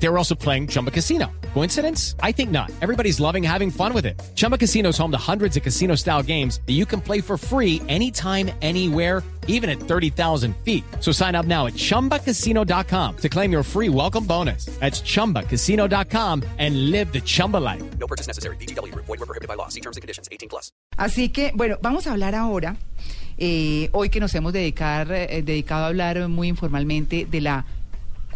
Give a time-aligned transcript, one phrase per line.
[0.00, 1.30] They were also playing Chumba Casino.
[1.54, 2.14] Coincidence?
[2.22, 2.70] I think not.
[2.80, 4.20] Everybody's loving having fun with it.
[4.36, 7.36] Chumba Casino is home to hundreds of casino style games that you can play for
[7.36, 10.84] free anytime, anywhere, even at 30,000 feet.
[11.00, 14.66] So sign up now at chumbacasino.com to claim your free welcome bonus.
[14.78, 17.82] That's chumbacasino.com and live the Chumba life.
[17.98, 18.56] No purchase necessary.
[18.56, 18.94] BGW.
[18.94, 19.68] Void were prohibited by law.
[19.68, 20.28] See terms and conditions.
[20.30, 20.70] 18 plus.
[20.96, 22.76] Así que, bueno, vamos a hablar ahora,
[23.38, 27.64] eh, hoy que nos hemos dedicar, eh, dedicado a hablar muy informalmente de la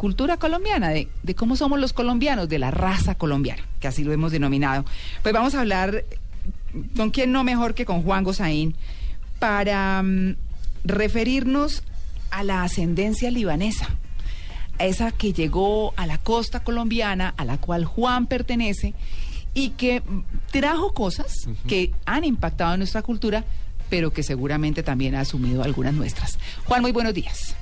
[0.03, 4.13] cultura colombiana, de, de cómo somos los colombianos, de la raza colombiana, que así lo
[4.13, 4.85] hemos denominado.
[5.23, 6.05] Pues vamos a hablar
[6.97, 8.75] con quién no mejor que con Juan Gozaín
[9.39, 10.35] para mm,
[10.83, 11.85] referirnos
[12.33, 13.91] a la ascendencia libanesa,
[14.81, 18.95] a esa que llegó a la costa colombiana, a la cual Juan pertenece
[19.55, 21.33] y que mm, trajo cosas
[21.69, 23.45] que han impactado en nuestra cultura,
[23.89, 26.41] pero que seguramente también ha asumido algunas nuestras.
[26.65, 27.55] Juan, muy buenos días.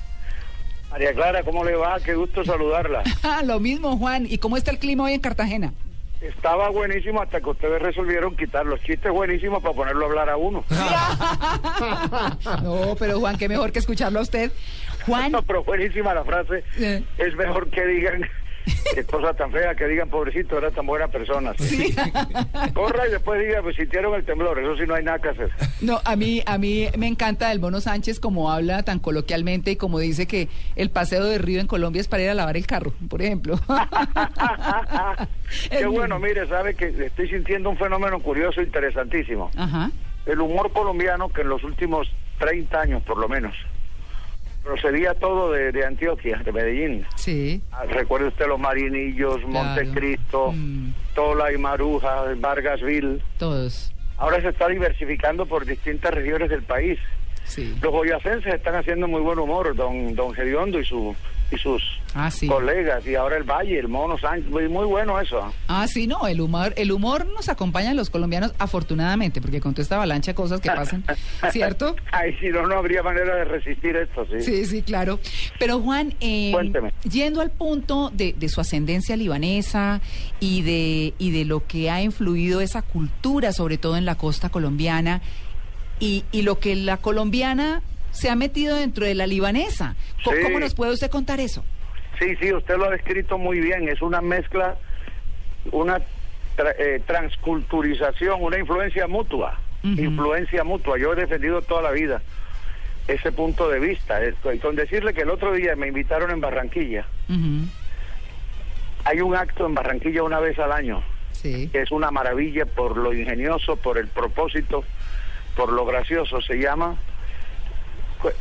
[0.91, 1.99] María Clara, ¿cómo le va?
[2.03, 3.03] Qué gusto saludarla.
[3.23, 4.25] Ah, Lo mismo, Juan.
[4.29, 5.73] ¿Y cómo está el clima hoy en Cartagena?
[6.21, 10.37] Estaba buenísimo hasta que ustedes resolvieron quitar los chistes buenísimos para ponerlo a hablar a
[10.37, 10.63] uno.
[12.63, 14.51] No, pero Juan, qué mejor que escucharlo a usted.
[15.05, 16.63] Juan, No, pero buenísima la frase.
[16.77, 17.03] Eh.
[17.17, 18.21] Es mejor que digan,
[18.95, 21.53] qué cosa tan fea, que digan, pobrecito, era tan buena persona.
[22.73, 24.59] Corra y después diga, pues sintieron el temblor.
[24.59, 25.51] Eso sí no hay nada que hacer.
[25.81, 29.75] no, a mí, a mí me encanta el Mono Sánchez como habla tan coloquialmente y
[29.75, 32.67] como dice que el paseo de río en Colombia es para ir a lavar el
[32.67, 33.59] carro, por ejemplo.
[35.69, 39.51] Qué bueno, mire, sabe que estoy sintiendo un fenómeno curioso, interesantísimo.
[39.55, 39.91] Ajá.
[40.25, 42.07] El humor colombiano que en los últimos
[42.39, 43.55] 30 años, por lo menos,
[44.63, 47.05] procedía todo de, de Antioquia, de Medellín.
[47.15, 47.61] Sí.
[47.71, 50.93] Ah, Recuerde usted los Marinillos, Montecristo, Mm.
[51.15, 53.21] Tola y Maruja, Vargasville.
[53.37, 53.91] Todos.
[54.17, 56.99] Ahora se está diversificando por distintas regiones del país.
[57.43, 57.75] Sí.
[57.81, 61.15] Los boyacenses están haciendo muy buen humor, don don Gediondo y su
[61.51, 61.81] y sus
[62.13, 62.47] Ah, sí.
[62.47, 65.53] colegas, y ahora el Valle, el Mono Sánchez, muy, muy bueno eso.
[65.67, 69.73] Ah, sí, no, el humor, el humor nos acompaña a los colombianos afortunadamente, porque con
[69.73, 71.03] toda esta avalancha de cosas que pasan,
[71.51, 71.95] ¿cierto?
[72.11, 74.41] Ay, si no, no habría manera de resistir esto, sí.
[74.41, 75.19] Sí, sí, claro.
[75.59, 76.53] Pero Juan, eh,
[77.09, 80.01] yendo al punto de, de su ascendencia libanesa
[80.39, 84.49] y de, y de lo que ha influido esa cultura, sobre todo en la costa
[84.49, 85.21] colombiana,
[85.99, 89.95] y, y lo que la colombiana se ha metido dentro de la libanesa.
[90.23, 90.31] Sí.
[90.43, 91.63] ¿Cómo nos puede usted contar eso?
[92.21, 93.89] Sí, sí, usted lo ha descrito muy bien.
[93.89, 94.77] Es una mezcla,
[95.71, 95.97] una
[96.55, 99.59] tra- eh, transculturización, una influencia mutua.
[99.83, 100.99] Influencia mutua.
[100.99, 102.21] Yo he defendido toda la vida
[103.07, 104.19] ese punto de vista.
[104.61, 107.07] Con decirle que el otro día me invitaron en Barranquilla.
[109.05, 111.01] Hay un acto en Barranquilla una vez al año,
[111.31, 111.69] Sí.
[111.69, 114.83] que es una maravilla por lo ingenioso, por el propósito,
[115.55, 116.39] por lo gracioso.
[116.41, 116.97] Se llama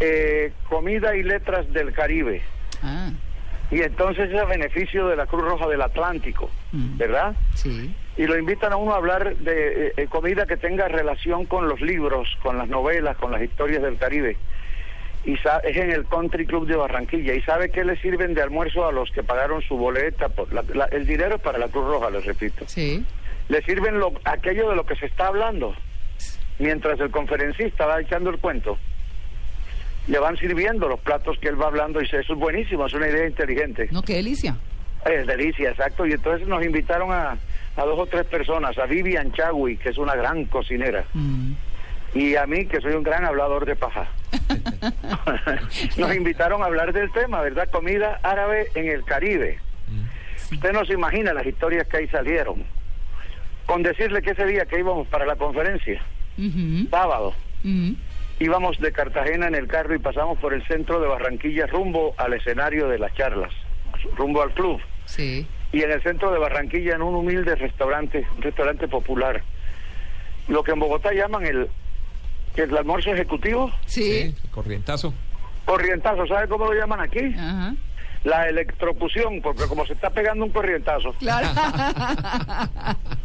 [0.01, 2.43] eh, Comida y Letras del Caribe.
[3.71, 6.99] Y entonces es a beneficio de la Cruz Roja del Atlántico, Mm.
[6.99, 7.35] ¿verdad?
[7.55, 7.95] sí.
[8.17, 11.69] Y lo invitan a uno a hablar de eh, eh, comida que tenga relación con
[11.69, 14.37] los libros, con las novelas, con las historias del Caribe.
[15.25, 17.33] Y es en el Country Club de Barranquilla.
[17.35, 20.29] ¿Y sabe qué le sirven de almuerzo a los que pagaron su boleta?
[20.31, 22.65] Por la- la- el dinero es para la Cruz Roja, les repito.
[22.67, 23.05] Sí.
[23.49, 25.75] Le sirven lo, aquello de lo que se está hablando.
[26.59, 28.79] Mientras el conferencista va echando el cuento,
[30.11, 32.93] le van sirviendo los platos que él va hablando y dice, eso es buenísimo, es
[32.95, 33.89] una idea inteligente.
[33.93, 34.57] No, qué delicia.
[35.07, 36.05] Es delicia, exacto.
[36.05, 37.37] Y entonces nos invitaron a,
[37.77, 41.53] a dos o tres personas, a Vivian Chagui, que es una gran cocinera, Mm.
[42.15, 44.09] y a mí, que soy un gran hablador de paja.
[45.97, 47.69] nos invitaron a hablar del tema, ¿verdad?
[47.71, 49.59] Comida árabe en el Caribe.
[50.53, 52.65] Usted no se imagina las historias que ahí salieron.
[53.67, 56.03] Con decirle que ese día que íbamos para la conferencia,
[56.91, 57.35] sábado.
[58.41, 62.33] Íbamos de Cartagena en el carro y pasamos por el centro de Barranquilla rumbo al
[62.35, 63.53] escenario de las charlas,
[64.17, 64.81] rumbo al club.
[65.05, 65.47] Sí.
[65.73, 69.41] y en el centro de Barranquilla en un humilde restaurante, un restaurante popular.
[70.49, 71.69] Lo que en Bogotá llaman el,
[72.57, 74.35] el almuerzo ejecutivo, Sí.
[74.51, 75.15] corrientazo.
[75.65, 77.21] corrientazo, ¿sabe cómo lo llaman aquí?
[77.39, 77.75] Ajá.
[78.25, 81.13] La electrocución, porque como se está pegando un corrientazo.
[81.15, 81.49] Claro.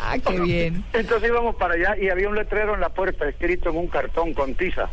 [0.00, 0.84] ah, qué bien.
[0.92, 4.34] Entonces íbamos para allá y había un letrero en la puerta escrito en un cartón
[4.34, 4.88] con tiza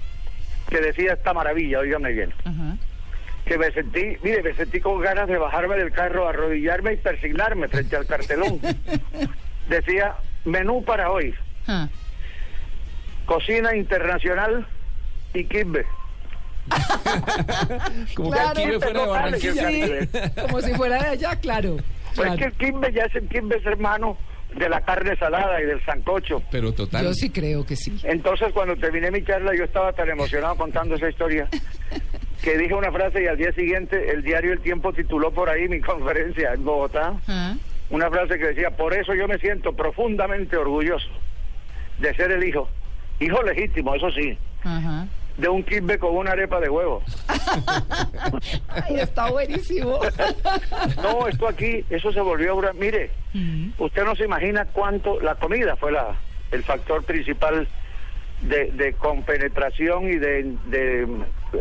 [0.70, 2.34] que decía esta maravilla, óigame bien,
[3.46, 7.68] que me sentí, mire, me sentí con ganas de bajarme del carro, arrodillarme y persignarme
[7.68, 8.60] frente al cartelón.
[9.70, 10.16] Decía,
[10.46, 11.34] menú para hoy,
[11.68, 11.88] Ah.
[13.26, 14.68] Cocina internacional
[15.34, 15.86] y Kimbe.
[18.16, 18.54] Como Claro.
[18.56, 19.68] que fuera de Barranquilla.
[19.70, 20.10] Sí,
[20.42, 21.78] como si fuera de allá, claro.
[22.16, 22.34] Pues claro.
[22.34, 24.18] es que el Kimbe ya es el Kimbe es hermano
[24.56, 26.42] de la carne salada y del sancocho.
[26.50, 27.04] Pero total.
[27.04, 28.00] Yo sí creo que sí.
[28.04, 31.48] Entonces, cuando terminé mi charla, yo estaba tan emocionado contando esa historia
[32.42, 35.68] que dije una frase y al día siguiente el diario El Tiempo tituló por ahí
[35.68, 37.14] mi conferencia en Bogotá.
[37.90, 41.10] Una frase que decía, por eso yo me siento profundamente orgulloso
[42.00, 42.68] de ser el hijo,
[43.20, 45.08] hijo legítimo, eso sí, Ajá.
[45.38, 47.04] De un kibbe con una arepa de huevo.
[48.70, 50.00] Ay, está buenísimo.
[51.02, 52.74] No, esto aquí, eso se volvió ahora.
[52.74, 53.12] Mire,
[53.78, 56.16] usted no se imagina cuánto la comida fue la
[56.52, 57.68] el factor principal
[58.42, 61.08] de, de compenetración y de, de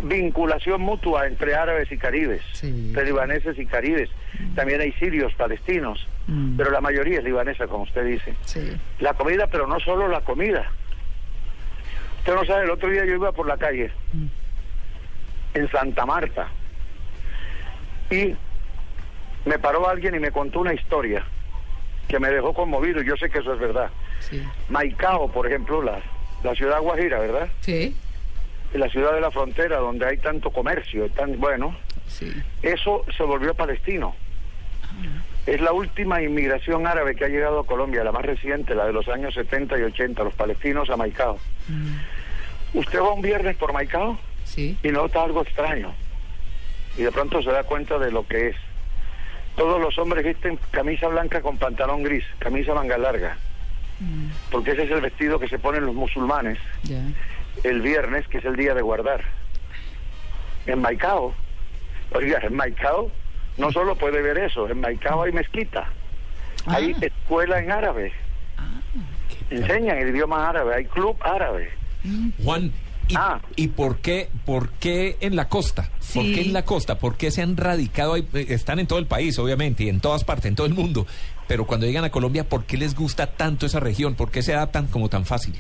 [0.03, 2.69] vinculación mutua entre árabes y caribes, Sí.
[2.89, 4.11] entre libaneses y caribes.
[4.55, 6.07] También hay sirios, palestinos,
[6.57, 8.35] pero la mayoría es libanesa, como usted dice.
[8.45, 8.73] Sí.
[9.01, 10.71] La comida, pero no solo la comida.
[12.25, 14.27] Usted no sabe, el otro día yo iba por la calle Mm.
[15.59, 16.49] en Santa Marta
[18.11, 18.35] y
[19.45, 21.23] me paró alguien y me contó una historia
[22.09, 23.91] que me dejó conmovido y yo sé que eso es verdad.
[24.21, 24.43] Sí.
[24.71, 25.99] Maicao, por ejemplo, la,
[26.43, 27.49] la ciudad guajira, ¿verdad?
[27.61, 27.95] Sí.
[28.73, 31.77] La ciudad de la frontera donde hay tanto comercio, tan bueno,
[32.07, 32.33] Sí.
[32.63, 34.17] eso se volvió palestino.
[35.47, 38.95] Es la última inmigración árabe que ha llegado a Colombia, la más reciente, la de
[38.95, 41.39] los años 70 y 80, los palestinos a Maicao.
[42.75, 44.77] Usted va un viernes por Maicao Sí.
[44.83, 45.95] y nota algo extraño.
[46.99, 48.57] Y de pronto se da cuenta de lo que es.
[49.57, 53.37] Todos los hombres visten camisa blanca con pantalón gris, camisa manga larga,
[54.51, 56.59] porque ese es el vestido que se ponen los musulmanes
[57.63, 59.23] el viernes, que es el día de guardar.
[60.67, 61.35] En Maicao,
[62.13, 63.13] oiga, en Maicao
[63.57, 65.89] no solo puede ver eso, en Maicao hay mezquita,
[66.67, 67.07] hay Ah.
[67.07, 68.13] escuela en árabe,
[69.51, 71.71] enseñan el idioma árabe, hay club árabe.
[72.43, 72.73] Juan,
[73.09, 73.41] ¿y, Ah.
[73.57, 75.85] ¿y por qué por qué en la costa?
[75.91, 76.35] ¿Por Sí.
[76.35, 76.99] qué en la costa?
[76.99, 78.27] ¿Por qué se han radicado ahí?
[78.35, 81.07] Eh, Están en todo el país, obviamente, y en todas partes, en todo el mundo.
[81.47, 84.15] Pero cuando llegan a Colombia, ¿por qué les gusta tanto esa región?
[84.15, 85.55] ¿Por qué se adaptan como tan fácil?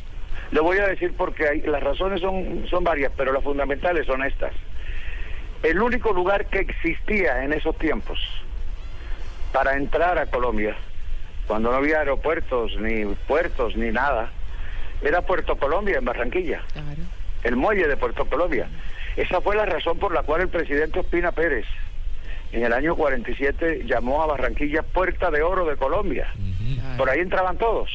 [0.50, 4.22] Le voy a decir porque hay, las razones son, son varias, pero las fundamentales son
[4.24, 4.52] estas.
[5.62, 8.18] El único lugar que existía en esos tiempos
[9.52, 10.76] para entrar a Colombia,
[11.46, 14.30] cuando no había aeropuertos, ni puertos, ni nada,
[15.04, 17.02] era Puerto Colombia, en Barranquilla, Claro.
[17.42, 18.68] el muelle de Puerto Colombia.
[19.16, 21.66] Esa fue la razón por la cual el presidente Ospina Pérez,
[22.52, 26.28] en el año 47, llamó a Barranquilla Puerta de Oro de Colombia.
[26.76, 26.96] claro.
[26.98, 27.90] Por ahí entraban todos.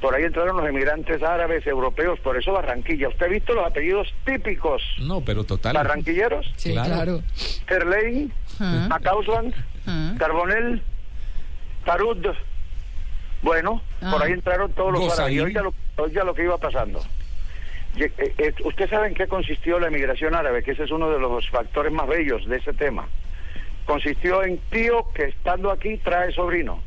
[0.00, 3.08] Por ahí entraron los emigrantes árabes, europeos, por eso Barranquilla.
[3.08, 5.72] ¿Usted ha visto los apellidos típicos No, pero total.
[5.74, 6.52] barranquilleros?
[6.56, 6.92] Sí, Claro.
[6.94, 7.22] claro.
[7.66, 8.88] Terlein, Ajá.
[8.88, 9.54] Macausland,
[9.86, 10.14] Ajá.
[10.18, 10.82] Carbonel,
[11.84, 12.26] Tarud.
[13.42, 14.10] Bueno, Ah.
[14.12, 15.34] por ahí entraron todos los árabes.
[15.34, 17.00] Y oiga lo, oiga lo que iba pasando.
[17.98, 20.62] Eh, eh, ¿Usted sabe en qué consistió la emigración árabe?
[20.62, 23.06] Que ese es uno de los factores más bellos de ese tema.
[23.86, 26.82] Consistió en tío que estando aquí trae sobrino.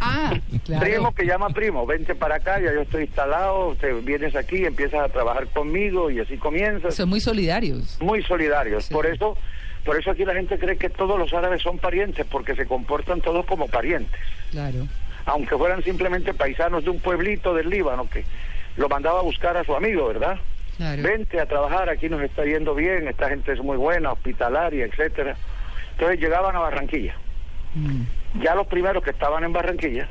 [0.00, 0.84] Ah, claro.
[0.84, 5.00] Primo que llama primo, vente para acá, ya yo estoy instalado, te vienes aquí, empiezas
[5.00, 6.94] a trabajar conmigo y así comienzas.
[6.94, 7.98] Son muy solidarios.
[8.00, 8.86] Muy solidarios.
[8.86, 8.94] Sí.
[8.94, 9.36] Por eso,
[9.84, 13.20] por eso aquí la gente cree que todos los árabes son parientes, porque se comportan
[13.20, 14.20] todos como parientes,
[14.50, 14.86] Claro.
[15.26, 18.24] Aunque fueran simplemente paisanos de un pueblito del Líbano que
[18.76, 20.38] lo mandaba a buscar a su amigo, ¿verdad?
[20.76, 21.02] Claro.
[21.02, 25.36] Vente a trabajar, aquí nos está yendo bien, esta gente es muy buena, hospitalaria, etcétera.
[25.92, 27.16] Entonces llegaban a Barranquilla.
[27.74, 28.42] Mm.
[28.42, 30.08] Ya los primeros que estaban en Barranquilla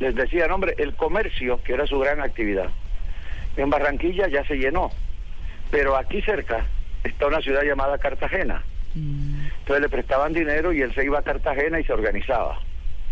[0.00, 2.68] les decían, hombre, el comercio, que era su gran actividad,
[3.56, 4.90] en Barranquilla ya se llenó,
[5.70, 6.66] pero aquí cerca
[7.04, 8.64] está una ciudad llamada Cartagena.
[8.94, 9.46] Mm.
[9.60, 12.60] Entonces le prestaban dinero y él se iba a Cartagena y se organizaba.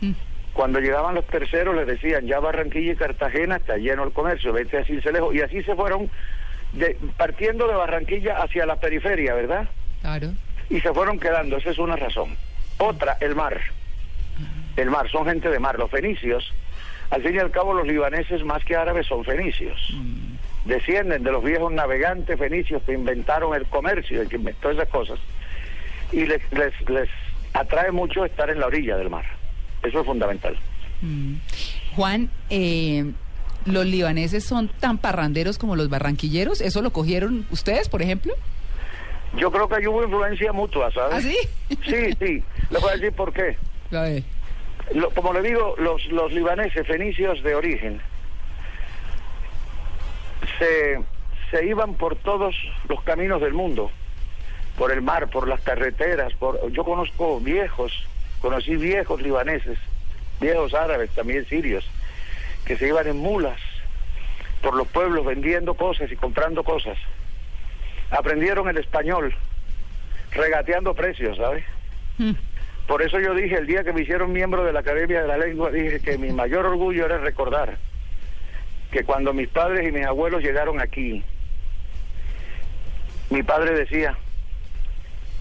[0.00, 0.12] Mm.
[0.56, 4.78] Cuando llegaban los terceros les decían, ya Barranquilla y Cartagena está lleno el comercio, vete
[4.78, 5.30] a Cincelejo.
[5.34, 6.10] Y así se fueron
[6.72, 9.68] de- partiendo de Barranquilla hacia la periferia, ¿verdad?
[10.00, 10.32] Claro.
[10.70, 12.36] y se fueron quedando, esa es una razón.
[12.78, 13.60] Otra, el mar.
[14.76, 16.52] El mar, son gente de mar, los fenicios.
[17.10, 19.92] Al fin y al cabo, los libaneses más que árabes son fenicios.
[20.64, 25.18] Descienden de los viejos navegantes fenicios que inventaron el comercio, el que inventó esas cosas.
[26.12, 27.08] Y les, les, les
[27.52, 29.25] atrae mucho estar en la orilla del mar.
[29.86, 30.56] Eso es fundamental.
[31.02, 31.34] Mm.
[31.94, 33.12] Juan, eh,
[33.64, 36.60] ¿los libaneses son tan parranderos como los barranquilleros?
[36.60, 38.34] ¿Eso lo cogieron ustedes, por ejemplo?
[39.36, 41.14] Yo creo que ahí hubo influencia mutua, ¿sabes?
[41.16, 41.36] ¿Ah, sí?
[41.84, 42.42] Sí, sí.
[42.70, 43.56] Le voy a decir por qué.
[43.92, 44.22] A ver.
[44.94, 48.00] Lo- como le digo, los, los libaneses fenicios de origen
[50.58, 51.00] se,
[51.50, 52.54] se iban por todos
[52.88, 53.90] los caminos del mundo,
[54.78, 57.92] por el mar, por las carreteras, por yo conozco viejos,
[58.46, 59.76] conocí viejos libaneses,
[60.40, 61.84] viejos árabes, también sirios,
[62.64, 63.58] que se iban en mulas
[64.62, 66.96] por los pueblos vendiendo cosas y comprando cosas.
[68.08, 69.34] Aprendieron el español,
[70.30, 71.64] regateando precios, ¿sabes?
[72.18, 72.34] Mm.
[72.86, 75.38] Por eso yo dije, el día que me hicieron miembro de la Academia de la
[75.38, 77.76] Lengua, dije que mi mayor orgullo era recordar
[78.92, 81.24] que cuando mis padres y mis abuelos llegaron aquí,
[83.28, 84.16] mi padre decía,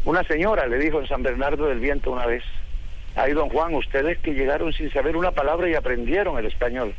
[0.06, 2.44] una señora le dijo en San Bernardo del Viento una vez,
[3.16, 6.94] ay don Juan, ustedes que llegaron sin saber una palabra y aprendieron el español.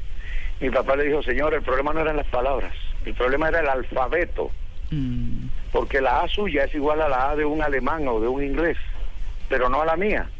[0.61, 2.73] Mi papá le dijo, señor, el problema no eran las palabras,
[3.04, 4.50] el problema era el alfabeto,
[4.90, 8.28] Mm, porque la A suya es igual a la A de un alemán o de
[8.28, 8.76] un inglés,
[9.49, 10.30] pero no a la mía.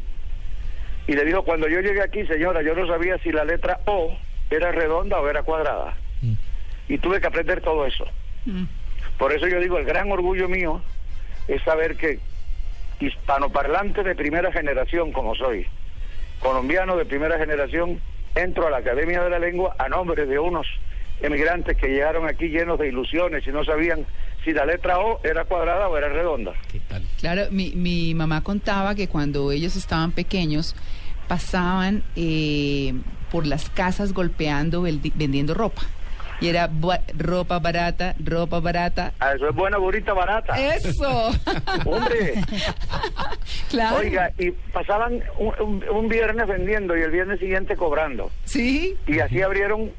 [1.09, 4.17] Y le dijo, cuando yo llegué aquí, señora, yo no sabía si la letra O
[4.49, 5.95] era redonda o era cuadrada.
[6.89, 8.07] Y tuve que aprender todo eso.
[8.45, 8.65] mm.
[9.19, 10.81] Por eso yo digo, el gran orgullo mío
[11.49, 12.21] es saber que
[13.01, 15.67] hispanoparlante de primera generación, como soy,
[16.41, 18.01] colombiano de primera generación,
[18.35, 20.67] entro a la Academia de la Lengua a nombre de unos
[21.21, 24.07] emigrantes que llegaron aquí llenos de ilusiones y no sabían
[24.45, 26.53] si la letra O era cuadrada o era redonda.
[26.71, 27.03] ¿Qué tal?
[27.19, 30.77] Claro, mi, mi mamá contaba que cuando ellos estaban pequeños
[31.27, 32.95] pasaban eh,
[33.31, 35.83] por las casas golpeando, vendiendo ropa.
[36.41, 36.69] Y era
[37.17, 39.13] ropa barata, ropa barata.
[39.21, 40.55] Ah, Eso es buena, bonita, barata.
[40.59, 41.31] ¡Eso!
[41.87, 42.35] Hombre,
[43.71, 43.97] claro.
[43.97, 48.31] oiga, y pasaban un, un- un viernes vendiendo y el viernes siguiente cobrando.
[48.45, 48.97] Sí.
[49.07, 49.91] Y así abrieron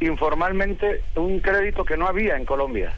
[0.00, 2.92] informalmente un crédito que no había en Colombia.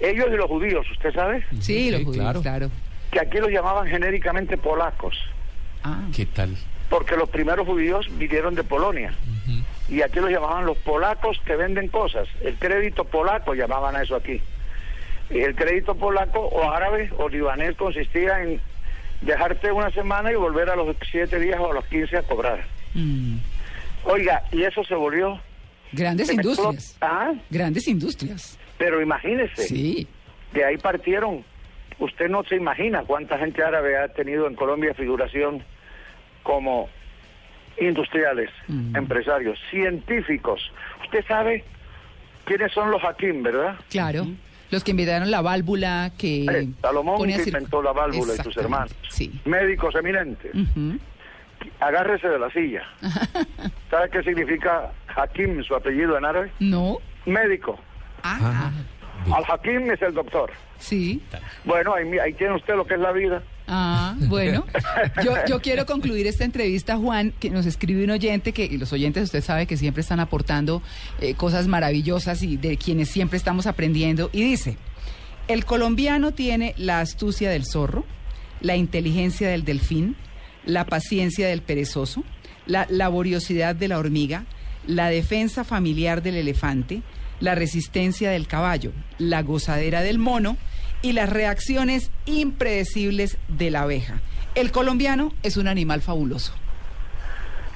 [0.00, 1.44] Ellos y los judíos, ¿usted sabe?
[1.60, 2.42] Sí, los judíos, claro.
[2.42, 2.70] claro.
[3.10, 5.16] Que aquí los llamaban genéricamente polacos,
[5.82, 6.56] Ah, ¿Qué tal?
[6.90, 9.14] porque los primeros judíos vinieron de Polonia.
[9.90, 12.28] Y aquí los llamaban los polacos que venden cosas.
[12.42, 14.40] El crédito polaco llamaban a eso aquí.
[15.30, 18.60] Y el crédito polaco o árabe o libanés consistía en
[19.20, 22.64] dejarte una semana y volver a los siete días o a los 15 a cobrar.
[22.94, 23.36] mm.
[24.04, 25.38] Oiga, y eso se volvió...
[25.92, 26.96] Grandes se industrias.
[27.00, 28.58] Ah, Grandes industrias.
[28.78, 30.06] pero imagínese, Sí.
[30.52, 31.44] de ahí partieron.
[31.98, 35.62] Usted no se imagina cuánta gente árabe ha tenido en Colombia figuración
[36.44, 36.88] como
[37.80, 38.96] industriales, Mm.
[38.96, 40.60] empresarios, científicos.
[41.04, 41.64] Usted sabe
[42.44, 43.76] quiénes son los Hakim, ¿verdad?
[43.90, 44.26] Claro.
[44.70, 46.44] Los que inventaron la válvula que.
[46.44, 48.94] Eh, Salomón que inventó la válvula y sus hermanos.
[49.08, 49.32] Sí.
[49.44, 50.52] Médicos eminentes.
[51.80, 52.82] Agárrese de la silla.
[53.90, 56.50] ¿Sabe qué significa Hakim, su apellido en árabe?
[56.60, 56.98] No.
[57.26, 57.78] Médico.
[58.22, 58.70] Ah,
[59.34, 60.50] Al Hakim es el doctor.
[60.78, 61.20] sí.
[61.64, 63.42] Bueno, ahí, ahí tiene usted lo que es la vida.
[63.72, 64.66] Ah, bueno.
[65.24, 68.92] Yo, yo quiero concluir esta entrevista, Juan, que nos escribe un oyente, que y los
[68.92, 70.82] oyentes usted sabe que siempre están aportando
[71.20, 74.28] eh, cosas maravillosas y de quienes siempre estamos aprendiendo.
[74.32, 74.76] Y dice,
[75.46, 78.04] el colombiano tiene la astucia del zorro,
[78.60, 80.16] la inteligencia del delfín,
[80.64, 82.24] la paciencia del perezoso,
[82.66, 84.46] la laboriosidad de la hormiga,
[84.84, 87.02] la defensa familiar del elefante,
[87.38, 90.56] la resistencia del caballo, la gozadera del mono
[91.02, 94.20] y las reacciones impredecibles de la abeja.
[94.54, 96.52] El colombiano es un animal fabuloso.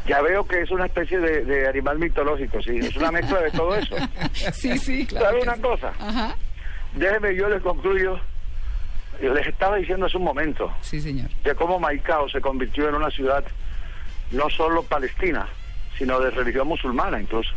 [0.07, 2.77] Ya veo que es una especie de, de animal mitológico, sí.
[2.79, 3.97] Es una mezcla de todo eso.
[4.53, 5.27] Sí, sí, claro.
[5.27, 5.61] ¿Sabe una sí.
[5.63, 5.93] cosa?
[5.99, 6.37] Ajá.
[6.95, 8.21] Déjeme, yo les concluyo.
[9.23, 11.31] Yo les estaba diciendo hace un momento Sí, señor.
[11.45, 13.45] de cómo Maicao se convirtió en una ciudad
[14.33, 15.47] no solo palestina,
[15.97, 17.53] sino de religión musulmana incluso.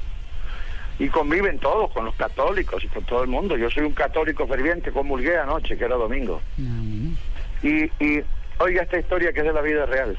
[1.00, 3.56] Y conviven todos, con los católicos y con todo el mundo.
[3.56, 6.42] Yo soy un católico ferviente, comulgué anoche, que era domingo.
[6.60, 7.63] Ah.
[7.63, 8.24] Y, y
[8.60, 10.18] oiga esta historia que es de la vida real.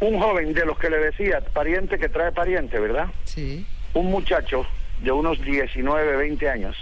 [0.00, 3.08] Un joven de los que le decía, pariente que trae pariente, ¿verdad?
[3.24, 3.66] Sí.
[3.94, 4.66] Un muchacho
[5.02, 6.76] de unos 19, 20 años,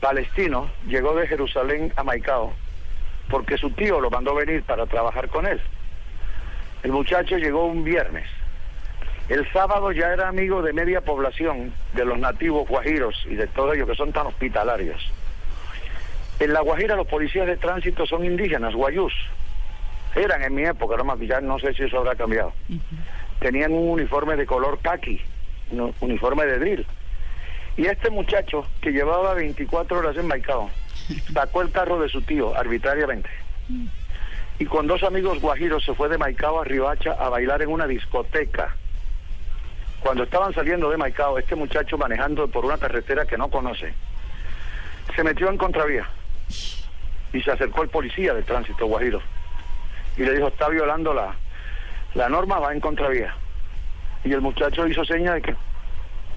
[0.00, 2.52] palestino, llegó de Jerusalén a Maicao
[3.30, 5.60] porque su tío lo mandó venir para trabajar con él.
[6.82, 8.26] El muchacho llegó un viernes.
[9.30, 13.76] El sábado ya era amigo de media población de los nativos guajiros y de todos
[13.76, 15.00] ellos que son tan hospitalarios.
[16.40, 19.12] En La Guajira los policías de tránsito son indígenas, guayús.
[20.16, 22.52] Eran en mi época, no, más, ya no sé si eso habrá cambiado.
[23.38, 25.20] Tenían un uniforme de color kaki,
[25.70, 26.86] un uniforme de drill.
[27.76, 30.70] Y este muchacho, que llevaba 24 horas en Maicao,
[31.32, 33.30] sacó el carro de su tío arbitrariamente.
[34.58, 37.86] Y con dos amigos guajiros se fue de Maicao a Riohacha a bailar en una
[37.86, 38.74] discoteca.
[40.00, 43.92] Cuando estaban saliendo de Maicao, este muchacho manejando por una carretera que no conoce,
[45.14, 46.08] se metió en contravía
[47.32, 49.20] y se acercó el policía de tránsito guajiro
[50.16, 51.34] y le dijo, está violando la,
[52.14, 53.34] la norma, va en contravía.
[54.24, 55.54] Y el muchacho hizo seña de que,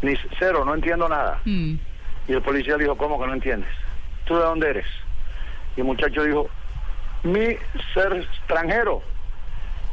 [0.01, 1.39] ni cero, no entiendo nada.
[1.46, 1.75] Mm.
[2.27, 3.70] Y el policía le dijo, ¿cómo que no entiendes?
[4.25, 4.86] ¿Tú de dónde eres?
[5.75, 6.50] Y el muchacho dijo,
[7.24, 7.58] mi
[7.93, 9.01] ser extranjero.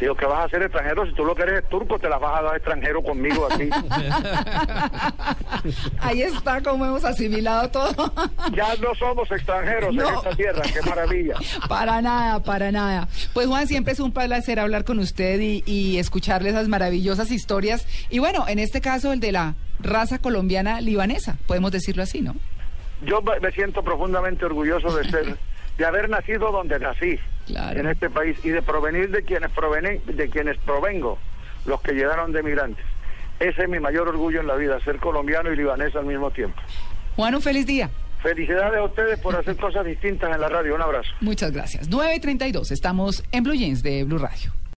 [0.00, 1.04] Digo, ¿qué vas a hacer extranjero?
[1.07, 3.69] Si tú lo que eres es turco, te las vas a dar extranjero conmigo aquí.
[6.00, 8.12] Ahí está como hemos asimilado todo.
[8.54, 10.09] ya no somos extranjeros No.
[10.09, 11.35] en esta tierra, qué maravilla.
[11.69, 13.09] Para nada, para nada.
[13.35, 17.87] Pues Juan, siempre es un placer hablar con usted y, y escucharle esas maravillosas historias.
[18.09, 22.35] Y bueno, en este caso el de la raza colombiana libanesa, podemos decirlo así, ¿no?
[23.04, 25.37] Yo me siento profundamente orgulloso de ser,
[25.80, 27.80] de haber nacido donde nací, Claro.
[27.80, 31.18] en este país, y de provenir de quienes provenen, de quienes provengo,
[31.64, 32.84] los que llegaron de migrantes.
[33.40, 36.60] Ese es mi mayor orgullo en la vida, ser colombiano y libanés al mismo tiempo.
[37.16, 37.88] Juan, un feliz día.
[38.22, 40.75] Felicidades a ustedes por hacer cosas distintas en la radio.
[40.75, 41.08] Un abrazo.
[41.22, 41.88] Muchas gracias.
[41.88, 44.52] 9.32, estamos en Blue Jeans de Blue Radio.